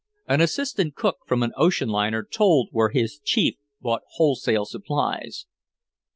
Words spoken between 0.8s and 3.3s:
cook from an ocean liner told where his